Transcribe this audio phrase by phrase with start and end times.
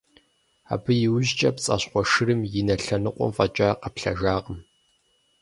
[0.73, 4.59] Абы и ужькӀэ пцӀащхъуэ шырым и нэ лъэныкъуэм фӀэкӀа къэплъэжакъым.